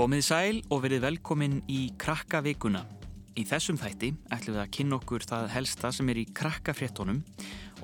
Komið 0.00 0.22
sæl 0.24 0.58
og 0.72 0.78
verið 0.80 1.02
velkomin 1.04 1.58
í 1.68 1.90
Krakkavikuna. 2.00 2.80
Í 3.36 3.42
þessum 3.44 3.76
þætti 3.76 4.08
ætlum 4.32 4.54
við 4.54 4.60
að 4.62 4.70
kynna 4.72 4.96
okkur 4.96 5.26
það 5.28 5.50
helsta 5.52 5.90
sem 5.92 6.08
er 6.08 6.20
í 6.22 6.24
krakkafréttonum 6.38 7.18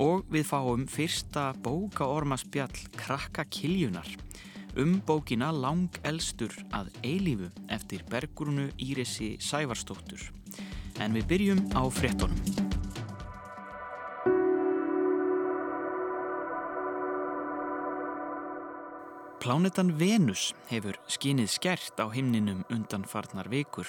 og 0.01 0.25
við 0.33 0.47
fáum 0.49 0.87
fyrsta 0.89 1.51
bókaormaspjall 1.61 2.73
Krakkakiljunar 2.97 4.09
um 4.81 4.97
bókina 5.05 5.51
Lang 5.53 6.01
elstur 6.09 6.57
að 6.73 6.89
eilífu 7.05 7.51
eftir 7.69 8.07
Bergrunu 8.09 8.71
Írisi 8.81 9.35
Sævarstóttur. 9.37 10.31
En 10.97 11.13
við 11.13 11.29
byrjum 11.35 11.67
á 11.77 11.85
fréttonum. 11.93 12.66
Plánetan 19.41 19.93
Venus 19.99 20.55
hefur 20.71 20.97
skinið 21.13 21.51
skert 21.53 22.01
á 22.01 22.09
himninum 22.09 22.65
undan 22.73 23.05
farnar 23.05 23.51
vikur. 23.53 23.87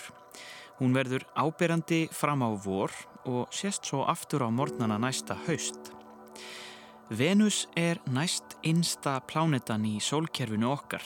Hún 0.78 0.94
verður 0.94 1.23
áberandi 1.40 2.08
fram 2.12 2.44
á 2.44 2.52
vor 2.52 2.92
og 3.26 3.48
sést 3.56 3.88
svo 3.88 4.04
aftur 4.06 4.44
á 4.44 4.50
mornana 4.52 5.00
næsta 5.00 5.38
haust. 5.48 5.94
Venus 7.10 7.66
er 7.76 8.02
næst 8.12 8.58
innsta 8.62 9.22
plánetan 9.23 9.88
í 9.88 9.98
sólkerfinu 10.04 10.68
okkar. 10.76 11.04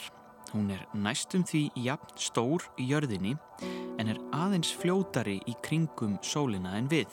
Hún 0.52 0.74
er 0.74 0.84
næstum 0.92 1.46
því 1.46 1.68
jafn 1.86 2.18
stór 2.18 2.66
í 2.76 2.90
jörðinni 2.90 3.36
en 4.02 4.10
er 4.10 4.18
aðeins 4.34 4.74
fljótari 4.74 5.38
í 5.46 5.54
kringum 5.62 6.18
sólina 6.20 6.74
en 6.76 6.90
við. 6.90 7.08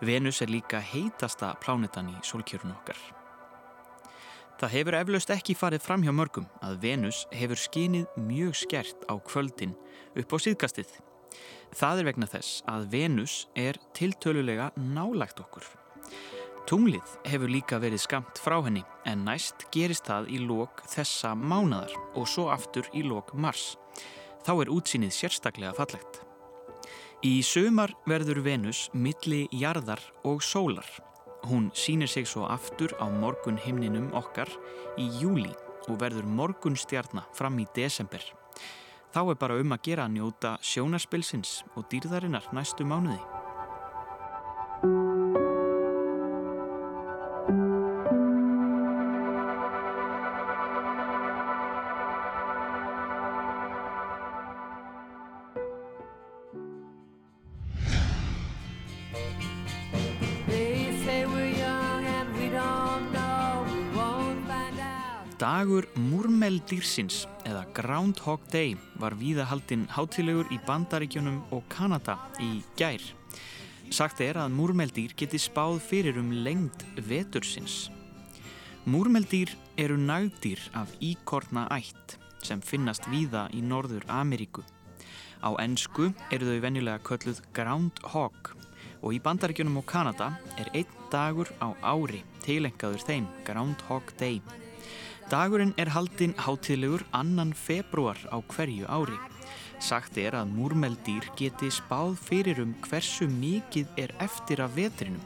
Venus 0.00 0.40
er 0.40 0.54
líka 0.54 0.78
heitasta 0.78 1.56
plánetan 1.60 2.14
í 2.14 2.20
sólkerfinu 2.22 2.78
okkar. 2.78 3.19
Það 4.60 4.72
hefur 4.74 4.94
eflaust 4.98 5.30
ekki 5.32 5.54
farið 5.56 5.80
fram 5.80 6.02
hjá 6.04 6.10
mörgum 6.12 6.44
að 6.60 6.82
Venus 6.82 7.22
hefur 7.32 7.56
skinið 7.56 8.18
mjög 8.20 8.58
skert 8.60 9.06
á 9.08 9.16
kvöldin 9.16 9.72
upp 10.20 10.34
á 10.36 10.38
síðkastið. 10.44 10.90
Það 11.72 12.02
er 12.02 12.08
vegna 12.10 12.28
þess 12.28 12.58
að 12.68 12.84
Venus 12.92 13.36
er 13.56 13.80
tiltölulega 13.96 14.68
nálagt 14.76 15.40
okkur. 15.40 15.64
Tunglið 16.68 17.16
hefur 17.32 17.48
líka 17.48 17.80
verið 17.80 18.04
skamt 18.04 18.36
frá 18.44 18.58
henni 18.60 18.84
en 19.08 19.24
næst 19.24 19.64
gerist 19.72 20.04
það 20.12 20.28
í 20.28 20.44
lók 20.44 20.84
þessa 20.92 21.32
mánadar 21.32 21.96
og 22.12 22.28
svo 22.28 22.50
aftur 22.52 22.84
í 22.92 23.00
lók 23.00 23.32
mars. 23.32 23.78
Þá 24.44 24.58
er 24.58 24.76
útsýnið 24.76 25.16
sérstaklega 25.16 25.72
fallegt. 25.72 26.20
Í 27.24 27.40
sömar 27.40 27.96
verður 28.04 28.44
Venus 28.44 28.90
milli 28.92 29.46
jarðar 29.56 30.04
og 30.28 30.44
sólar 30.44 31.00
Hún 31.48 31.70
sínir 31.74 32.08
sig 32.08 32.28
svo 32.28 32.44
aftur 32.44 32.92
á 33.00 33.08
morgun 33.08 33.56
himninum 33.56 34.10
okkar 34.12 34.50
í 35.00 35.08
júli 35.20 35.52
og 35.88 36.00
verður 36.02 36.28
morgun 36.28 36.76
stjarnar 36.76 37.28
fram 37.32 37.58
í 37.58 37.66
desember. 37.74 38.22
Þá 39.10 39.20
er 39.32 39.40
bara 39.40 39.58
um 39.58 39.72
að 39.74 39.84
gera 39.88 40.06
að 40.06 40.18
njóta 40.18 40.56
sjónarspilsins 40.62 41.62
og 41.74 41.88
dýrðarinnar 41.90 42.52
næstu 42.54 42.84
mánuði. 42.86 43.39
Dagur 65.40 65.86
múrmeldýrsins 65.96 67.22
eða 67.48 67.62
Groundhog 67.72 68.42
Day 68.52 68.74
var 69.00 69.14
víðahaldinn 69.16 69.86
hátilegur 69.88 70.50
í 70.52 70.58
Bandaríkjunum 70.66 71.38
og 71.56 71.62
Kanada 71.72 72.18
í 72.44 72.58
gær. 72.76 73.00
Sagt 73.88 74.20
er 74.20 74.36
að 74.36 74.52
múrmeldýr 74.58 75.14
geti 75.16 75.40
spáð 75.40 75.80
fyrir 75.86 76.20
um 76.20 76.28
lengd 76.44 76.84
vetursins. 77.08 77.88
Múrmeldýr 78.84 79.56
eru 79.80 79.96
nagdýr 79.96 80.60
af 80.76 80.92
íkorna 81.00 81.64
ætt 81.72 82.18
sem 82.44 82.60
finnast 82.60 83.08
víða 83.08 83.48
í 83.56 83.64
Norður 83.64 84.04
Ameríku. 84.12 84.60
Á 85.40 85.56
ennsku 85.56 86.12
eru 86.28 86.52
þau 86.52 86.64
venjulega 86.68 87.00
kölluð 87.00 87.40
Groundhog 87.56 88.58
og 89.00 89.14
í 89.16 89.24
Bandaríkjunum 89.24 89.80
og 89.80 89.88
Kanada 89.88 90.34
er 90.60 90.68
einn 90.76 90.98
dagur 91.08 91.48
á 91.64 91.72
ári 91.80 92.26
tilengaður 92.44 93.08
þeim 93.08 93.30
Groundhog 93.48 94.12
Day. 94.20 94.44
Dagurinn 95.30 95.76
er 95.78 95.92
haldinn 95.94 96.32
hátilegur 96.34 97.04
annan 97.14 97.52
februar 97.54 98.18
á 98.34 98.42
hverju 98.42 98.88
ári. 98.90 99.14
Sagt 99.78 100.18
er 100.18 100.34
að 100.34 100.50
múrmeldýr 100.56 101.28
geti 101.38 101.70
spáð 101.70 102.16
fyrir 102.18 102.58
um 102.64 102.72
hversu 102.82 103.28
mikið 103.30 103.86
er 103.94 104.10
eftir 104.18 104.64
af 104.64 104.74
vetrinum. 104.74 105.22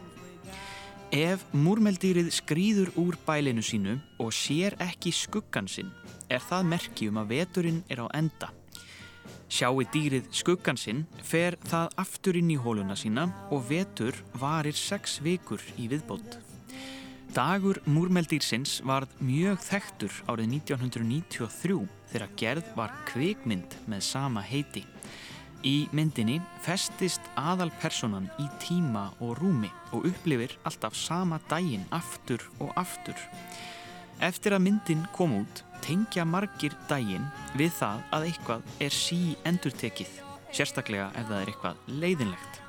Ef 1.08 1.46
múrmeldýrið 1.56 2.28
skrýður 2.36 2.92
úr 3.00 3.16
bælinu 3.24 3.64
sínu 3.64 3.96
og 4.20 4.34
sér 4.36 4.76
ekki 4.76 5.08
skuggan 5.14 5.70
sinn, 5.72 5.88
er 6.28 6.44
það 6.44 6.68
merki 6.74 7.08
um 7.08 7.22
að 7.24 7.30
veturinn 7.38 7.82
er 7.88 8.04
á 8.04 8.06
enda. 8.12 8.52
Sjáu 9.48 9.86
dýrið 9.88 10.28
skuggan 10.36 10.76
sinn, 10.76 11.06
fer 11.22 11.56
það 11.64 11.96
aftur 12.04 12.36
inn 12.36 12.52
í 12.52 12.60
hóluna 12.60 12.96
sína 12.98 13.30
og 13.48 13.70
vetur 13.70 14.20
varir 14.36 14.76
sex 14.76 15.22
vikur 15.24 15.64
í 15.80 15.88
viðbót. 15.88 16.53
Dagur 17.34 17.80
múrmeldýrsins 17.90 18.76
varð 18.86 19.10
mjög 19.18 19.58
þekktur 19.66 20.18
árið 20.30 20.52
1993 20.60 21.80
þegar 22.12 22.34
gerð 22.38 22.68
var 22.78 22.94
kvikmynd 23.08 23.74
með 23.90 24.04
sama 24.06 24.44
heiti. 24.46 24.84
Í 25.66 25.88
myndinni 25.90 26.36
festist 26.62 27.26
aðalpersonan 27.34 28.30
í 28.38 28.46
tíma 28.62 29.08
og 29.18 29.34
rúmi 29.40 29.72
og 29.90 30.06
upplifir 30.12 30.54
alltaf 30.62 30.94
sama 30.94 31.40
daginn 31.50 31.88
aftur 31.90 32.44
og 32.62 32.70
aftur. 32.78 33.18
Eftir 34.22 34.54
að 34.54 34.68
myndin 34.68 35.02
kom 35.16 35.34
út 35.40 35.64
tengja 35.82 36.22
margir 36.22 36.78
daginn 36.86 37.26
við 37.58 37.74
það 37.80 38.04
að 38.14 38.28
eitthvað 38.28 38.76
er 38.86 38.94
sí 38.94 39.22
endurtekið, 39.42 40.20
sérstaklega 40.54 41.10
ef 41.18 41.26
það 41.32 41.40
er 41.40 41.50
eitthvað 41.50 41.96
leiðinlegt. 41.98 42.63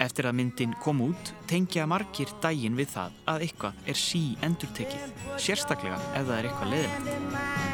Eftir 0.00 0.30
að 0.30 0.38
myndin 0.38 0.70
kom 0.80 1.02
út 1.04 1.32
tengja 1.50 1.84
margir 1.90 2.30
dægin 2.40 2.78
við 2.78 2.94
það 2.94 3.18
að 3.28 3.44
eitthvað 3.46 3.82
er 3.92 4.00
sí 4.00 4.22
endur 4.46 4.72
tekið, 4.78 5.10
sérstaklega 5.36 6.00
ef 6.14 6.24
það 6.24 6.38
er 6.38 6.48
eitthvað 6.48 6.72
leðilegt. 6.72 7.69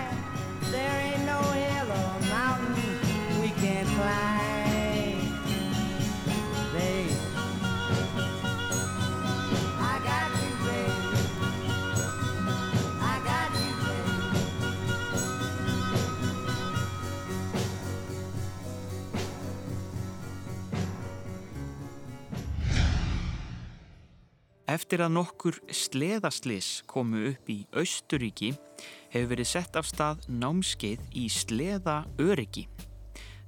Eftir 24.76 25.00
að 25.00 25.14
nokkur 25.14 25.56
sleðaslis 25.72 26.82
komu 26.90 27.30
upp 27.30 27.46
í 27.48 27.62
Austuríki 27.78 28.50
hefur 29.12 29.30
verið 29.30 29.48
sett 29.48 29.76
af 29.78 29.86
stað 29.88 30.26
námskeið 30.28 31.06
í 31.16 31.22
sleðaöryggi. 31.32 32.66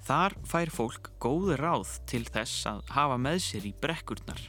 Þar 0.09 0.37
fær 0.49 0.72
fólk 0.72 1.11
góð 1.21 1.50
ráð 1.61 1.99
til 2.09 2.22
þess 2.25 2.65
að 2.71 2.81
hafa 2.94 3.19
með 3.21 3.43
sér 3.44 3.67
í 3.69 3.75
brekkurnar. 3.83 4.41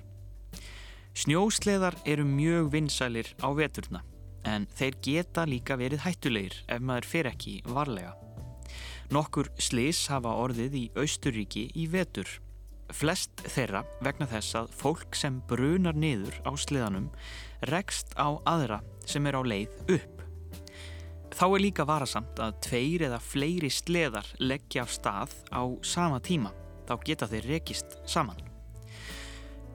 Snjósleðar 1.19 1.98
eru 2.07 2.24
mjög 2.24 2.71
vinsælir 2.77 3.33
á 3.44 3.50
veturna 3.51 4.06
en 4.48 4.69
þeir 4.80 5.00
geta 5.04 5.44
líka 5.50 5.75
verið 5.75 6.06
hættulegir 6.06 6.62
ef 6.63 6.80
maður 6.80 7.09
fer 7.12 7.33
ekki 7.33 7.57
varlega. 7.68 8.13
Nokkur 9.12 9.51
slis 9.59 10.06
hafa 10.13 10.31
orðið 10.45 10.80
í 10.86 10.86
Austuríki 10.95 11.68
í 11.75 11.89
vetur 11.92 12.39
Flest 12.89 13.44
þeirra 13.45 13.83
vegna 14.01 14.25
þess 14.30 14.56
að 14.57 14.71
fólk 14.74 15.18
sem 15.18 15.39
brunar 15.50 15.97
niður 15.97 16.36
á 16.41 16.51
sleðanum 16.57 17.09
rekst 17.69 18.15
á 18.18 18.33
aðra 18.50 18.80
sem 19.06 19.25
er 19.30 19.38
á 19.38 19.41
leið 19.45 19.94
upp. 19.95 20.24
Þá 21.30 21.45
er 21.47 21.62
líka 21.62 21.86
varasamt 21.86 22.39
að 22.41 22.57
tveir 22.65 23.06
eða 23.07 23.19
fleiri 23.21 23.69
sleðar 23.71 24.27
leggja 24.41 24.83
af 24.83 24.94
stað 24.95 25.36
á 25.53 25.62
sama 25.86 26.18
tíma. 26.19 26.51
Þá 26.89 26.95
geta 27.06 27.30
þeir 27.30 27.50
rekist 27.53 28.00
saman. 28.09 28.41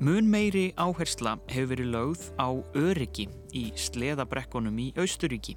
Mun 0.02 0.26
meiri 0.26 0.72
áhersla 0.74 1.36
hefur 1.46 1.70
verið 1.70 1.92
lögð 1.94 2.24
á 2.34 2.50
öryggi 2.74 3.28
í 3.54 3.68
sleðabrekkunum 3.78 4.80
í 4.82 4.88
Austuríki. 4.98 5.54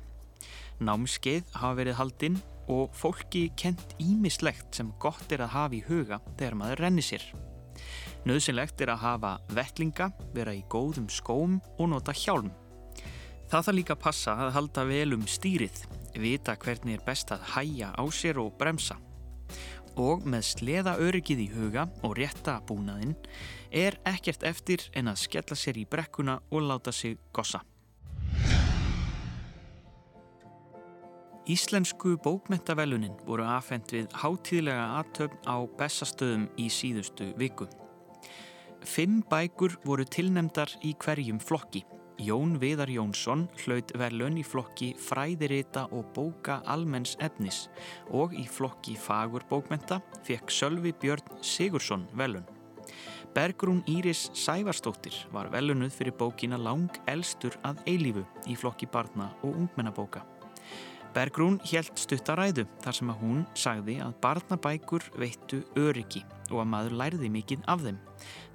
Námskeið 0.77 1.49
hafa 1.57 1.73
verið 1.79 1.97
haldinn 1.97 2.37
og 2.67 2.93
fólki 2.95 3.47
kent 3.59 3.95
ímislegt 4.03 4.75
sem 4.75 4.91
gott 4.99 5.31
er 5.31 5.45
að 5.45 5.53
hafa 5.55 5.77
í 5.77 5.83
huga 5.87 6.19
þegar 6.37 6.57
maður 6.59 6.83
renni 6.85 7.05
sér. 7.05 7.23
Nauðsynlegt 8.27 8.81
er 8.83 8.91
að 8.91 9.03
hafa 9.05 9.33
vettlinga, 9.55 10.09
vera 10.35 10.55
í 10.55 10.63
góðum 10.67 11.07
skóm 11.11 11.59
og 11.77 11.91
nota 11.93 12.15
hjálm. 12.15 12.51
Það 13.47 13.67
þarf 13.67 13.77
líka 13.77 13.95
að 13.95 14.03
passa 14.03 14.33
að 14.35 14.53
halda 14.57 14.83
vel 14.89 15.13
um 15.15 15.27
stýrið, 15.29 15.83
vita 16.19 16.57
hvernig 16.59 16.97
er 16.97 17.05
best 17.05 17.31
að 17.31 17.45
hæja 17.53 17.93
á 17.95 18.03
sér 18.11 18.41
og 18.43 18.57
bremsa. 18.59 18.97
og 19.97 20.27
með 20.29 20.43
sleða 20.45 20.91
öryggið 21.01 21.39
í 21.41 21.47
huga 21.55 21.87
og 22.05 22.19
rétta 22.19 22.59
búnaðinn 22.69 23.15
er 23.73 23.97
ekkert 24.05 24.45
eftir 24.45 24.83
en 24.93 25.09
að 25.09 25.23
skella 25.23 25.57
sér 25.57 25.79
í 25.81 25.87
brekkuna 25.89 26.37
og 26.51 26.67
láta 26.69 26.93
sig 26.93 27.17
gossa. 27.33 27.63
Íslensku 31.47 32.17
bókmentavelunin 32.19 33.13
voru 33.23 33.45
afhengt 33.47 33.93
við 33.95 34.09
hátíðlega 34.19 34.87
aðtöfn 34.97 35.45
á 35.47 35.55
bestastöðum 35.79 36.43
í 36.59 36.65
síðustu 36.67 37.29
viku. 37.39 37.69
Fimm 38.83 39.21
bækur 39.31 39.77
voru 39.87 40.03
tilnemdar 40.03 40.73
í 40.83 40.91
hverjum 40.99 41.39
flokki. 41.39 41.85
Jón 42.19 42.57
Viðar 42.59 42.91
Jónsson 42.91 43.45
hlaut 43.63 43.95
velun 43.95 44.41
í 44.41 44.43
flokki 44.43 44.91
fræðirita 44.99 45.85
og 45.95 46.11
bóka 46.11 46.59
almenns 46.67 47.15
efnis 47.23 47.69
og 48.11 48.35
í 48.35 48.43
flokki 48.43 48.99
fagur 48.99 49.47
bókmenta 49.47 50.01
fekk 50.27 50.51
Sölvi 50.51 50.91
Björn 50.99 51.39
Sigursson 51.39 52.09
velun. 52.11 52.43
Bergrún 53.31 53.85
Íris 53.87 54.33
Sævarstóttir 54.35 55.15
var 55.31 55.47
velunuð 55.53 55.95
fyrir 55.95 56.19
bókina 56.19 56.59
Lang 56.59 56.91
elstur 57.07 57.55
að 57.63 57.85
eilífu 57.87 58.27
í 58.51 58.59
flokki 58.59 58.89
barna 58.91 59.31
og 59.45 59.53
ungmennabóka. 59.53 60.27
Bergrún 61.15 61.57
helt 61.71 61.97
stuttaræðu 61.97 62.65
þar 62.83 62.95
sem 62.97 63.11
að 63.11 63.21
hún 63.23 63.43
sagði 63.57 63.97
að 64.03 64.15
barnabækur 64.23 65.05
veittu 65.17 65.61
öryggi 65.79 66.23
og 66.51 66.61
að 66.61 66.71
maður 66.73 66.95
læriði 67.01 67.29
mikið 67.33 67.67
af 67.71 67.83
þeim. 67.85 67.99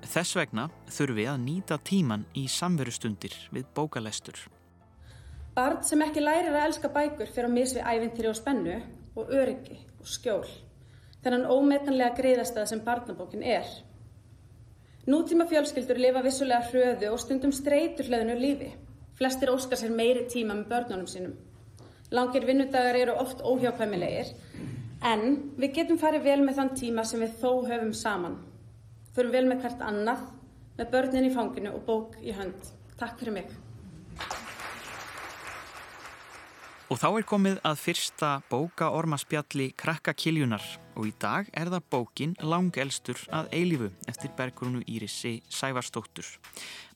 Þess 0.02 0.37
vegna 0.38 0.66
þurfi 0.90 1.28
að 1.31 1.40
nýta 1.44 1.78
tíman 1.90 2.26
í 2.38 2.49
samverustundir 2.50 3.37
við 3.54 3.69
bókalestur. 3.76 4.37
Barn 5.54 5.82
sem 5.84 6.00
ekki 6.04 6.22
lærir 6.25 6.52
að 6.54 6.66
elska 6.66 6.88
bækur 6.93 7.28
fyrir 7.28 7.50
að 7.50 7.56
misvi 7.58 7.82
ævintýri 7.84 8.31
og 8.31 8.38
spennu 8.38 8.76
og 9.20 9.32
öryggi 9.37 9.78
og 10.00 10.08
skjól. 10.08 10.46
Þennan 11.22 11.48
ómetanlega 11.52 12.16
greiðastað 12.19 12.70
sem 12.70 12.82
barnabókin 12.87 13.44
er. 13.44 13.69
Nútíma 15.06 15.48
fjölskyldur 15.50 15.98
lifa 15.98 16.22
vissulega 16.25 16.66
hröðu 16.70 17.12
og 17.12 17.20
stundum 17.20 17.52
streytur 17.55 18.08
hlæðinu 18.08 18.38
lífi. 18.38 18.70
Flestir 19.19 19.52
óskar 19.52 19.78
sér 19.78 19.93
meiri 19.94 20.25
tíma 20.31 20.55
með 20.56 20.69
börnunum 20.72 21.10
sínum. 21.10 21.34
Langir 22.12 22.44
vinnudagar 22.44 22.99
eru 23.00 23.17
oft 23.17 23.41
óhjákvæmilegir 23.41 24.35
en 25.09 25.23
við 25.56 25.75
getum 25.79 25.99
farið 26.00 26.26
vel 26.29 26.41
með 26.44 26.59
þann 26.61 26.75
tíma 26.76 27.05
sem 27.09 27.23
við 27.25 27.38
þó 27.41 27.64
höfum 27.70 27.93
saman. 27.97 28.37
Förum 29.17 29.32
vel 29.32 29.47
með 29.49 29.64
hvert 29.64 29.82
annað, 29.85 30.26
með 30.76 30.91
börnin 30.93 31.29
í 31.29 31.32
fanginu 31.32 31.73
og 31.73 31.85
bók 31.88 32.19
í 32.20 32.35
hönd. 32.37 32.73
Takk 33.00 33.17
fyrir 33.20 33.38
mig. 33.41 33.53
Og 36.93 37.00
þá 37.00 37.06
er 37.09 37.25
komið 37.25 37.59
að 37.64 37.79
fyrsta 37.81 38.31
bókaormaspjalli 38.50 39.70
Krakkakiljunar 39.81 40.67
og 40.93 41.08
í 41.08 41.15
dag 41.17 41.49
er 41.56 41.70
það 41.73 41.87
bókin 41.94 42.35
Langelstur 42.44 43.17
að 43.32 43.49
eilifu 43.56 43.88
eftir 44.12 44.35
bergrunu 44.37 44.85
Írisi 44.85 45.38
Sævarstóttur. 45.49 46.29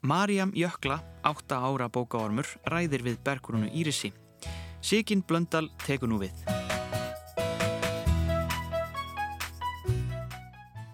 Marjam 0.04 0.52
Jökla, 0.52 1.00
8 1.24 1.56
ára 1.56 1.88
bókaormur, 1.88 2.52
ræðir 2.68 3.08
við 3.08 3.18
bergrunu 3.24 3.72
Írisi. 3.72 4.12
Sigin 4.80 5.22
Blöndal 5.26 5.70
tekur 5.86 6.10
nú 6.10 6.20
við. 6.20 6.34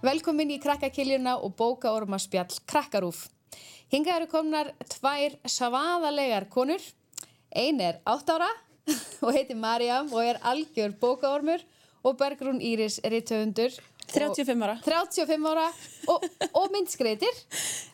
Velkomin 0.02 0.50
í 0.50 0.58
krakkakiljuna 0.62 1.37
og 1.38 1.55
bókaormaspjall 1.58 2.58
Krakkarúf. 2.67 3.29
Hinga 3.93 4.17
eru 4.17 4.26
komnar 4.26 4.73
tvær 4.90 5.37
svaðalegar 5.46 6.49
konur. 6.50 6.82
Ein 7.55 7.79
er 7.84 8.00
8 8.08 8.34
ára 8.34 8.49
og 9.25 9.31
heitir 9.37 9.58
Marjam 9.61 10.11
og 10.11 10.25
er 10.25 10.40
algjör 10.43 10.96
bókaormur 10.99 11.62
og 12.02 12.17
Bergrún 12.19 12.58
Íris 12.58 12.99
er 13.05 13.14
í 13.14 13.23
töfundur. 13.23 13.76
35 14.11 14.64
ára. 14.67 14.79
35 14.82 15.50
ára 15.52 15.69
og, 16.11 16.26
og 16.50 16.73
myndskreitir. 16.75 17.44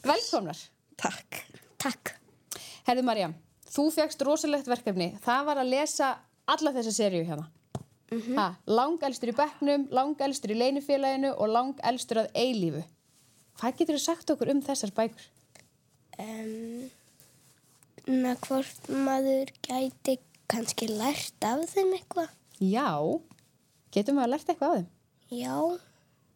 Velkomnar. 0.06 0.56
Takk. 0.96 1.42
Takk. 1.78 2.14
Herðu 2.88 3.04
Marjam, 3.04 3.36
þú 3.68 3.88
fegst 3.94 4.22
rosalegt 4.26 4.68
verkefni. 4.70 5.12
Það 5.24 5.46
var 5.48 5.62
að 5.62 5.72
lesa 5.72 6.10
alla 6.48 6.74
þessa 6.76 6.94
seríu 6.96 7.24
hérna. 7.28 7.48
Mm 8.10 8.20
-hmm. 8.20 8.54
Langelstur 8.66 9.28
í 9.28 9.36
bekknum, 9.36 9.88
langelstur 9.90 10.50
í 10.50 10.60
leinufélaginu 10.62 11.34
og 11.36 11.48
langelstur 11.48 12.18
að 12.24 12.30
eilífu. 12.34 12.84
Hvað 13.58 13.76
getur 13.76 13.94
þú 13.94 13.98
sagt 13.98 14.30
okkur 14.30 14.50
um 14.50 14.62
þessar 14.62 14.90
bækur? 14.94 15.24
Um, 16.18 16.90
na, 18.06 18.34
hvort 18.34 18.88
maður 18.88 19.52
gæti 19.62 20.18
kannski 20.46 20.88
lært 20.88 21.44
af 21.44 21.66
þeim 21.70 21.92
eitthvað? 21.92 22.28
Já, 22.60 23.20
getur 23.94 24.14
maður 24.14 24.32
lært 24.32 24.48
eitthvað 24.48 24.70
af 24.70 24.78
þeim? 24.78 24.88
Já, 25.28 25.78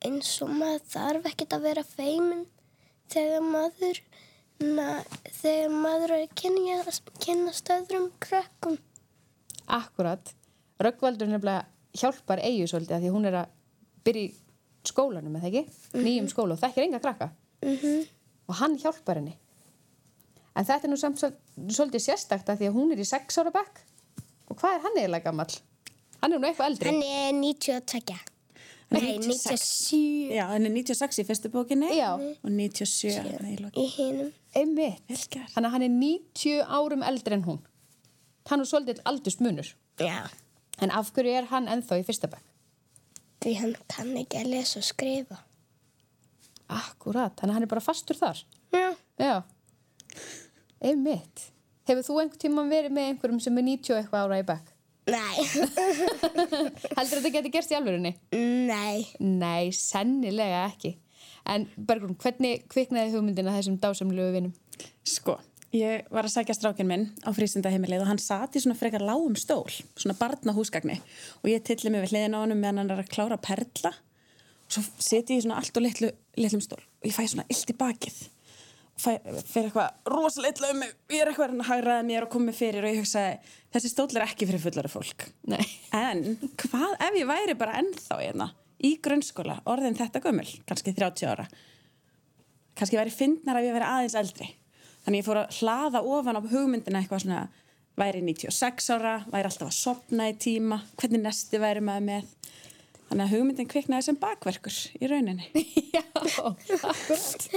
eins 0.05 0.43
og 0.43 0.51
maður 0.51 0.83
þarf 0.93 1.29
ekkert 1.31 1.57
að 1.57 1.65
vera 1.69 1.85
feimin 1.87 2.45
þegar 3.13 3.47
maður, 3.47 4.01
þegar 4.63 5.75
maður 5.75 6.15
er 6.17 6.25
að 6.27 7.01
kynna 7.23 7.53
stöðrum 7.57 8.09
krökkum. 8.23 8.79
Akkurat. 9.67 10.33
Röggvaldur 10.83 11.31
nefnilega 11.31 11.67
hjálpar 11.99 12.43
Eyju 12.43 12.67
svolítið 12.71 12.97
að 12.97 13.05
því 13.05 13.13
hún 13.15 13.29
er 13.29 13.39
að 13.43 13.53
byrja 14.07 14.23
í 14.23 14.33
skólanum, 14.89 15.37
eða 15.39 15.49
ekki? 15.51 15.63
Mm 15.63 15.73
-hmm. 15.93 16.05
Nýjum 16.07 16.29
skóla 16.29 16.55
og 16.55 16.61
þekkir 16.61 16.85
enga 16.85 17.01
krakka. 17.01 17.31
Mm 17.63 17.77
-hmm. 17.77 18.07
Og 18.49 18.55
hann 18.55 18.79
hjálpar 18.79 19.17
henni. 19.17 19.37
En 20.57 20.65
þetta 20.65 20.87
er 20.87 20.91
nú 20.91 20.97
samt 20.97 21.19
svolítið 21.19 22.03
sérstakt 22.03 22.49
að 22.49 22.59
því 22.59 22.67
að 22.69 22.77
hún 22.77 22.93
er 22.93 22.99
í 22.99 23.05
6 23.05 23.39
ára 23.39 23.51
bekk. 23.51 23.81
Og 24.49 24.57
hvað 24.57 24.75
er 24.75 24.81
hann 24.81 24.99
eiginlega 24.99 25.25
gammal? 25.25 25.51
Hann 26.21 26.33
er 26.33 26.39
nú 26.39 26.47
eitthvað 26.47 26.67
eldri. 26.67 26.89
Hann 26.89 27.03
er 27.03 27.33
92. 27.33 28.32
Nei, 28.93 29.17
97. 29.23 29.99
Já, 30.37 30.45
hann 30.51 30.67
er 30.69 30.75
96 30.75 31.21
í 31.23 31.25
fyrstu 31.29 31.51
bókinni 31.53 31.89
Já. 31.97 32.11
og 32.17 32.49
97 32.51 33.73
í 33.73 33.87
hinum. 33.97 34.33
Einmitt. 34.55 35.03
Vel 35.09 35.21
gert. 35.33 35.53
Þannig 35.55 35.69
að 35.69 35.75
hann 35.77 35.87
er 35.87 35.95
90 35.97 36.65
árum 36.79 37.05
eldri 37.09 37.39
en 37.39 37.45
hún. 37.47 37.61
Hann 38.51 38.65
er 38.65 38.69
svolítið 38.69 39.01
aldust 39.09 39.41
munur. 39.45 39.71
Já. 40.03 40.27
En 40.83 40.91
af 40.91 41.13
hverju 41.15 41.37
er 41.39 41.49
hann 41.53 41.71
ennþá 41.71 42.01
í 42.03 42.05
fyrsta 42.07 42.29
bekk? 42.33 42.45
Því 43.43 43.55
hann 43.59 43.73
kann 43.91 44.13
ekki 44.21 44.43
að 44.43 44.53
lesa 44.53 44.81
og 44.83 44.87
skrifa. 44.87 45.41
Akkurat, 46.73 47.35
þannig 47.39 47.51
að 47.51 47.57
hann 47.59 47.67
er 47.67 47.73
bara 47.73 47.85
fastur 47.85 48.19
þar. 48.19 48.45
Já. 48.73 48.87
Já. 49.21 49.35
Einmitt. 50.83 51.49
Hefur 51.89 52.07
þú 52.07 52.21
einhvern 52.23 52.43
tíma 52.45 52.65
verið 52.71 52.95
með 52.95 53.11
einhverjum 53.11 53.41
sem 53.43 53.59
er 53.59 53.67
90 53.67 53.99
eitthvað 53.99 54.27
ára 54.27 54.39
í 54.43 54.47
bekk? 54.53 54.72
Nei. 55.13 55.45
Heldur 56.97 57.21
þetta 57.21 57.33
geti 57.37 57.53
gerst 57.53 57.73
í 57.73 57.79
alvörunni? 57.79 58.15
Nei. 58.33 59.07
Nei, 59.21 59.73
sennilega 59.77 60.67
ekki. 60.71 60.97
En 61.49 61.67
Bergrún, 61.77 62.17
hvernig 62.23 62.67
kviknaði 62.71 63.17
hugmyndina 63.17 63.55
þessum 63.57 63.79
dásamlegu 63.83 64.35
vinum? 64.37 64.53
Sko, 65.07 65.37
ég 65.75 66.07
var 66.13 66.29
að 66.29 66.35
sækja 66.37 66.57
strákinn 66.57 66.89
minn 66.89 67.09
á 67.27 67.31
frísindaheimilið 67.35 68.05
og 68.05 68.11
hann 68.13 68.23
sati 68.23 68.61
í 68.61 68.65
svona 68.65 68.79
frekar 68.79 69.05
lágum 69.05 69.35
stól, 69.39 69.67
svona 69.99 70.17
barnahúsgagni 70.19 71.01
og 71.41 71.51
ég 71.51 71.65
tilli 71.67 71.91
mig 71.91 72.05
við 72.05 72.15
hliðin 72.15 72.39
á 72.39 72.43
honum 72.45 72.63
meðan 72.63 72.83
hann 72.83 72.95
er 72.95 73.03
að 73.03 73.11
klára 73.15 73.41
perla 73.43 73.93
og 73.93 74.77
svo 74.77 74.85
seti 75.03 75.37
ég 75.37 75.43
í 75.43 75.47
svona 75.47 75.59
allt 75.63 75.81
og 75.81 75.87
litlu, 75.87 76.13
litlum 76.39 76.63
stól 76.65 76.81
og 76.83 77.09
ég 77.09 77.17
fæ 77.17 77.25
svona 77.27 77.49
illt 77.51 77.75
í 77.75 77.79
bakið 77.79 78.21
fyrir 79.03 79.67
eitthvað 79.67 80.13
rosalega 80.13 80.71
um 80.71 80.81
mig. 80.83 80.95
Ég 81.11 81.25
er 81.25 81.31
eitthvað 81.31 81.57
að 81.57 81.69
hagraða 81.69 82.07
mér 82.07 82.27
og 82.27 82.33
komið 82.33 82.59
fyrir 82.59 82.87
og 82.87 82.93
ég 82.93 83.03
hugsaði 83.03 83.37
þessi 83.75 83.91
stól 83.93 84.09
er 84.15 84.27
ekki 84.27 84.49
fyrir 84.49 84.63
fullari 84.63 84.93
fólk. 84.93 85.27
Nei. 85.51 85.63
en 85.97 86.25
hvað 86.65 86.97
ef 87.09 87.19
ég 87.19 87.29
væri 87.29 87.57
bara 87.59 87.79
ennþá 87.83 88.19
hérna 88.21 88.49
í 88.83 88.97
grunnskóla, 89.03 89.61
orðin 89.71 89.99
þetta 89.99 90.23
gömul 90.25 90.49
kannski 90.67 90.95
30 90.97 91.31
ára? 91.31 91.47
Kannski 92.79 92.99
væri 92.99 93.15
fyndnar 93.15 93.61
að 93.61 93.69
ég 93.69 93.77
væri 93.77 93.89
aðeins 93.89 94.19
eldri. 94.19 94.49
Þannig 95.05 95.23
ég 95.23 95.27
fór 95.27 95.43
að 95.43 95.59
hlaða 95.59 96.03
ofan 96.15 96.39
á 96.39 96.43
hugmyndina 96.43 97.03
eitthvað 97.03 97.25
svona 97.25 97.43
væri 97.99 98.23
96 98.25 98.91
ára, 98.95 99.19
væri 99.31 99.51
alltaf 99.51 99.69
að 99.69 99.77
sopna 99.77 100.31
í 100.31 100.37
tíma 100.41 100.81
hvernig 100.97 101.23
nesti 101.27 101.61
væri 101.63 101.83
maður 101.85 102.07
með? 102.09 102.31
Þannig 103.11 103.27
að 103.27 103.33
hugmyndin 103.37 103.69
kviknaði 103.69 104.07
sem 104.07 104.19
bakverkur 104.21 104.77
í 104.97 105.11
rauninni. 105.11 105.51
Já, 105.97 106.05
akkurat. 106.17 107.49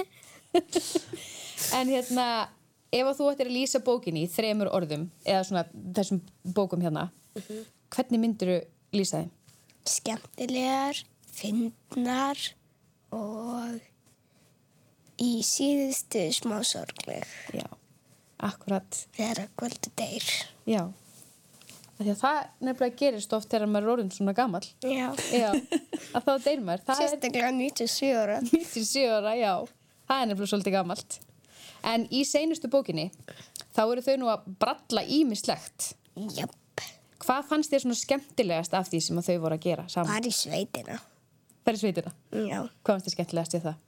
en 1.77 1.91
hérna, 1.91 2.27
ef 2.95 3.09
að 3.09 3.17
þú 3.19 3.29
ættir 3.31 3.49
að 3.49 3.57
lýsa 3.57 3.81
bókinni 3.85 4.25
í 4.25 4.31
þremur 4.31 4.71
orðum, 4.75 5.07
eða 5.27 5.43
svona 5.47 5.65
þessum 5.97 6.21
bókum 6.55 6.83
hérna, 6.85 7.09
hvernig 7.95 8.21
myndir 8.21 8.51
þú 8.53 8.59
lýsa 8.99 9.23
þeim? 9.23 9.31
Skemmtilegar, 9.85 11.01
fyndnar 11.35 12.39
og 13.13 13.79
í 15.21 15.31
síðustu 15.45 16.25
smá 16.35 16.57
sorgleg 16.67 17.25
Já, 17.55 17.67
akkurat. 18.43 19.01
þegar 19.15 19.49
kvöldu 19.59 19.91
deyr. 19.99 20.29
Já. 20.67 20.83
Að 21.95 22.09
það 22.19 22.39
nefnilega 22.67 22.97
gerist 22.99 23.33
oft 23.37 23.47
þegar 23.53 23.69
maður 23.71 23.85
er 23.85 23.91
orðin 23.93 24.09
svona 24.11 24.33
gamall. 24.35 24.65
Já. 24.83 25.05
Já, 25.31 25.51
að 26.11 26.25
þá 26.25 26.33
deyr 26.43 26.63
maður. 26.65 26.81
Það 26.89 26.95
er 26.95 27.11
Sérstaklega 27.13 27.51
97 27.55 28.09
ára. 28.19 28.39
97 28.49 29.05
ára, 29.15 29.35
já. 29.39 29.53
Það 30.05 30.21
er 30.21 30.29
nefnilega 30.31 30.51
svolítið 30.53 30.75
gamalt. 30.77 31.17
En 31.85 32.05
í 32.13 32.21
seinustu 32.25 32.69
bókinni, 32.73 33.07
þá 33.75 33.81
eru 33.85 34.03
þau 34.05 34.15
nú 34.21 34.29
að 34.33 34.45
bralla 34.61 35.03
ímislegt. 35.05 35.91
Jöp. 36.37 36.53
Hvað 37.25 37.47
fannst 37.49 37.71
þér 37.73 37.83
svona 37.85 37.97
skemmtilegast 37.97 38.73
af 38.77 38.89
því 38.91 38.99
sem 39.01 39.21
þau 39.25 39.35
voru 39.45 39.57
að 39.57 39.63
gera 39.65 39.85
saman? 39.89 40.11
Bara 40.13 40.29
í 40.29 40.33
sveitina. 40.35 40.99
Færi 41.65 41.81
sveitina. 41.81 42.11
Já, 42.35 42.59
Hvað 42.85 42.91
fannst 42.95 43.07
þið 43.09 43.15
skemmtilegast 43.17 43.57
við 43.57 43.67
það? 43.69 43.81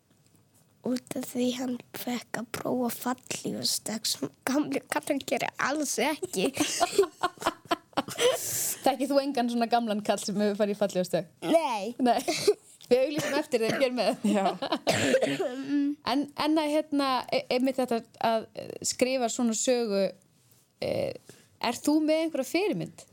út 0.88 1.15
af 1.19 1.25
því 1.33 1.45
hann 1.57 1.74
fekk 2.00 2.38
að 2.39 2.45
prófa 2.55 2.89
fallífustek 2.95 4.05
sem 4.07 4.29
gamli 4.47 4.79
kallar 4.88 5.17
gerir 5.27 5.50
alls 5.67 5.97
ekki. 6.00 6.45
Þekkið 8.86 9.09
þú 9.12 9.17
engan 9.21 9.50
svona 9.51 9.67
gamlan 9.71 10.03
kall 10.05 10.21
sem 10.21 10.38
hefur 10.39 10.55
farið 10.62 10.75
í 10.75 10.79
fallífastök? 10.79 11.29
Nei. 11.50 11.91
Nei. 12.00 12.21
Við 12.88 13.03
auglýsum 13.03 13.38
eftir 13.39 13.65
þeim 13.65 13.82
hér 13.84 13.98
með. 13.98 14.13
En, 16.08 16.22
en 16.39 16.53
að 16.56 16.70
hérna, 16.72 17.08
e- 17.36 17.44
einmitt 17.51 17.75
þetta 17.75 17.98
að 18.24 18.46
skrifa 18.88 19.27
svona 19.27 19.51
sögu, 19.60 20.06
e, 20.79 20.91
er 21.60 21.79
þú 21.84 21.98
með 22.06 22.22
einhverja 22.22 22.48
fyrirmynd? 22.48 23.03